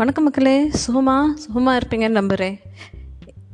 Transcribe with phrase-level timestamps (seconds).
[0.00, 0.64] வணக்கம் மக்களே.
[0.64, 1.34] சுகமா?
[1.34, 2.58] சுகமாக இருப்பீங்கன்னு நம்புகிறேன்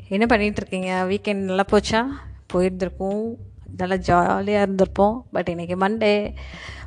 [0.09, 2.05] என்ன பண்ணிகிட்ருக்கீங்க வீக்கெண்ட் நல்லா போச்சா?
[2.53, 3.35] போயிருந்திருப்போம்
[3.77, 5.21] நல்லா ஜாலியாக இருந்திருப்போம்.
[5.33, 6.35] பட் இன்றைக்கி மண்டே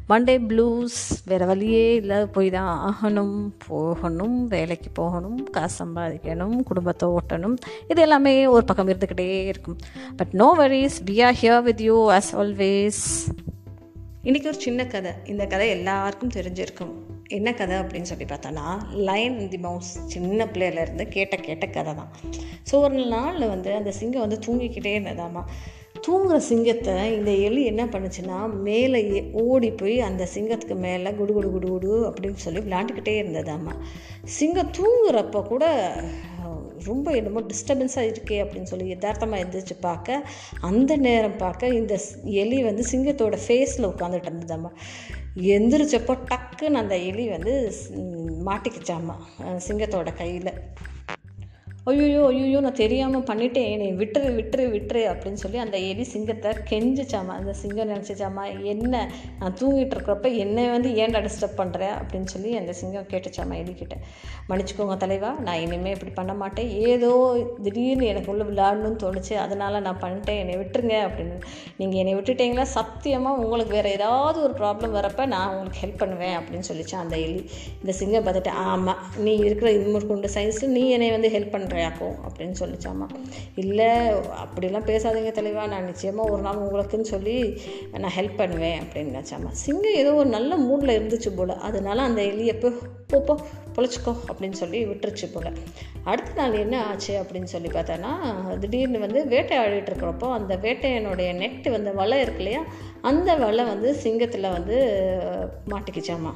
[0.10, 0.96] மண்டே ப்ளூஸ்
[1.26, 2.26] வேறு வழியே இல்லை.
[2.26, 3.52] போய் தான் ஆகணும்.
[3.68, 4.48] போகணும்.
[4.48, 5.44] வேலைக்கு போகணும்.
[5.44, 6.64] காசு சம்பாதிக்கணும்.
[6.64, 7.56] குடும்பத்தை ஓட்டணும்.
[7.88, 9.78] இது எல்லாமே ஒரு பக்கம் இருந்துக்கிட்டே இருக்கும்.
[10.16, 13.04] But no worries we are here with you as always
[14.24, 15.12] இன்றைக்கி ஒரு சின்ன கதை.
[15.26, 16.94] இந்த கதை எல்லாருக்கும் தெரிஞ்சிருக்கும்.
[17.30, 18.68] என்ன கதை அப்படின்னு சொல்லி பார்த்தோன்னா
[19.08, 22.12] லைன் தி மவுஸ் சின்ன பிள்ளையிலேருந்து கேட்ட கேட்ட கதை தான்.
[22.72, 25.44] ஸோ ஒரு நாளில் வந்து அந்த சிங்கம் வந்து தூங்கிக்கிட்டே இருந்ததாமா.
[26.08, 29.00] தூங்குற சிங்கத்தை இந்த எலி என்ன பண்ணுச்சுன்னா மேலே
[29.32, 33.74] ஓடி போய் அந்த சிங்கத்துக்கு மேலே குடு குடு குடு குடு அப்படின்னு சொல்லி விளாண்டுக்கிட்டே இருந்ததாம்மா
[34.38, 35.66] சிங்கம் தூங்குறப்ப கூட
[36.86, 40.28] ரொம்ப என்னமோ டிஸ்டர்பன்ஸாக இருக்கே அப்படின்னு சொல்லி யதார்த்தமாக எழுந்திரிச்சு பார்க்க
[40.62, 44.72] அந்த நேரம் பார்க்க இந்த எலி வந்து சிங்கத்தோட ஃபேஸில் உட்காந்துட்டு இருந்ததாம்மா.
[45.56, 47.54] எந்திரிச்சப்போ டக்குன்னு அந்த எலி வந்து
[48.46, 49.16] மாட்டிக்கிச்சாம்மா
[49.68, 50.54] சிங்கத்தோட கையில்.
[51.90, 53.68] ஐயோ ஐயோ நான் தெரியாமல் பண்ணிட்டேன்.
[53.74, 58.94] என்னை விட்டுரு விட்டுரு விட்டுரு அப்படின்னு சொல்லி அந்த எலி சிங்கத்தை கெஞ்சிச்சாமா அந்த சிங்கம் நினச்சிச்சாமா என்ன
[59.40, 63.96] நான் தூங்கிட்டு இருக்கிறப்ப என்னை வந்து ஏன்டா டிஸ்டர்ப் பண்ணுற அப்படின்னு சொல்லி அந்த சிங்கம் கேட்டுச்சாமா எலிக்கிட்ட.
[64.50, 66.70] மன்னிச்சுக்கோங்க தலைவா நான் இனிமேல் இப்படி பண்ண மாட்டேன்.
[66.90, 67.12] ஏதோ
[67.68, 69.34] திடீர்னு எனக்கு உள்ள விளையாடணும்னு தோணுச்சு.
[69.46, 70.42] அதனால் நான் பண்ணிட்டேன்.
[70.44, 71.38] என்னை விட்டுருங்க அப்படின்னு.
[71.80, 72.68] நீங்கள் என்னை விட்டுட்டீங்களா?
[72.78, 77.42] சத்தியமாக உங்களுக்கு வேறு ஏதாவது ஒரு ப்ராப்ளம் வரப்போ நான் உங்களுக்கு ஹெல்ப் பண்ணுவேன் அப்படின்னு சொல்லிச்சு அந்த எலி.
[77.82, 82.54] இந்த சிங்கம் பார்த்துட்டு ஆமாம் நீ இருக்கிற இன்னொரு கொண்டு சயின்ஸில் நீ என்னை வந்து ஹெல்ப் பண்ணுறியாக்கும் அப்படின்னு
[82.60, 83.08] சொல்லிச்சாமா.
[83.56, 83.88] இல்லை
[84.44, 85.68] அப்படிலாம் பேசாதீங்க தெளிவா.
[85.68, 87.62] நான் நிச்சயமாக ஒரு நாள் உங்களுக்குன்னு சொல்லி
[87.98, 89.50] நான் ஹெல்ப் பண்ணுவேன் அப்படின்னு நினச்சாமா.
[89.52, 91.58] சிங்கம் ஏதோ ஒரு நல்ல மூடில் இருந்துச்சு போல்.
[91.58, 92.74] அதனால அந்த எலியை
[93.08, 93.38] போ போ,
[93.76, 95.54] பொழைச்சிக்கோ அப்படின்னு சொல்லி விட்டுருச்சு போல்.
[96.04, 98.12] அடுத்த நாள் என்ன ஆச்சு அப்படின்னு சொல்லி பார்த்தோன்னா
[98.58, 102.66] திடீர்னு வந்து வேட்டையாடிட்டு இருக்கிறப்போ அந்த வேட்டையனுடைய நெட்டு வந்து வலை இருக்கு இல்லையா?
[103.02, 104.78] அந்த வலை வந்து சிங்கத்தில் வந்து
[105.68, 106.32] மாட்டிக்கிச்சாமா.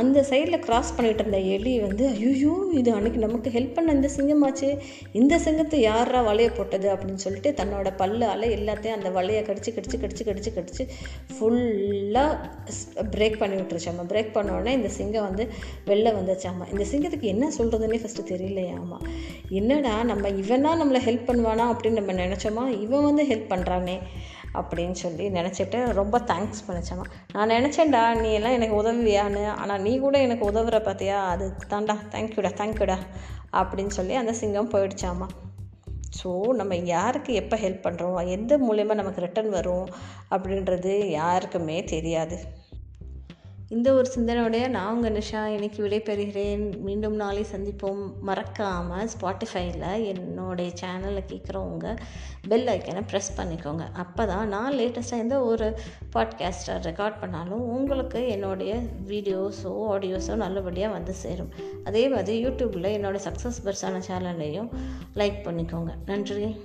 [0.00, 4.68] அந்த சைடில் கிராஸ் பண்ணிகிட்டு இருந்த எலி வந்து ஐயோ இது அன்னைக்கு நமக்கு ஹெல்ப் பண்ண இந்த சிங்கமாச்சு.
[5.12, 6.88] இந்த சிங்கத்தை யாரா வலைய போட்டது?
[6.94, 10.86] அப்படின்னு சொல்லிட்டு தன்னோட பல்லால் எல்லாத்தையும் அந்த வலையை கடிச்சு கடிச்சு கடிச்சு கடிச்சு கடிச்சு
[11.34, 12.38] ஃபுல்லாக
[13.16, 14.04] பிரேக் பண்ணி விட்டுருச்சாமா.
[14.08, 15.46] பிரேக் பண்ணோடனே இந்த சிங்கம் வந்து
[15.86, 16.66] வெளில வந்துச்சாமா.
[16.72, 19.00] இந்த சிங்கத்துக்கு என்ன சொல்கிறதுனே ஃபஸ்ட்டு தெரியலையாமா
[19.48, 21.66] என்னடா நம்ம இவனா நம்மளை ஹெல்ப் பண்ணுவானா?
[21.72, 22.80] அப்படின்னு நம்ம நினச்சோமா?
[22.80, 23.96] இவன் வந்து ஹெல்ப் பண்ணுறானே
[24.54, 30.18] அப்படின்னு சொல்லி நினச்சிட்டு ரொம்ப தேங்க்ஸ் பண்ணிச்சாமா நான் நினச்சேன்டா நீ எல்லாம் எனக்கு உதவியான்னு ஆனால் நீ கூட
[30.18, 32.98] எனக்கு உதவுற பார்த்தியா அதுக்கு தாண்டா தேங்க்யூடா தேங்க்யூடா
[33.52, 35.28] அப்படின்னு சொல்லி அந்த சிங்கம் போயிடுச்சாமா
[36.22, 39.88] ஸோ நம்ம யாருக்கு எப்போ ஹெல்ப் பண்ணுறோம் எந்த மூலயமா நமக்கு ரிட்டர்ன் வரும்?
[40.30, 42.38] அப்படின்றது யாருக்குமே தெரியாது.
[43.74, 48.02] இந்த ஒரு சிந்தனையோடைய நான் உங்கள் நிஷா இன்னைக்கு விடைபெறுகிறேன் மீண்டும் நாளை சந்திப்போம்.
[48.20, 51.86] மறக்காமல் ஸ்பாட்டிஃபைல என்னுடைய சேனலை கேட்குறவங்க
[52.48, 53.84] பெல் ஐக்கனை ப்ரெஸ் பண்ணிக்கோங்க.
[53.92, 55.68] அப்போ தான் நான் லேட்டஸ்ட்டாக எந்த ஒரு
[56.16, 58.74] பாட்காஸ்ட்டை ரெக்கார்ட் பண்ணாலும் உங்களுக்கு என்னுடைய
[59.08, 61.50] வீடியோஸோ ஆடியோஸோ நல்லபடியாக வந்து சேரும்.
[61.84, 64.70] அதே மாதிரி யூடியூப்பில் என்னோடய சக்ஸஸ் பர்ஸான சேனல்லையும்
[65.14, 65.94] லைக் பண்ணிக்கோங்க.
[66.06, 66.56] நன்றி.